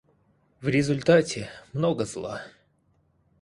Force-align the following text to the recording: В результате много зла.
В 0.61 0.67
результате 0.67 1.51
много 1.73 2.05
зла. 2.05 2.41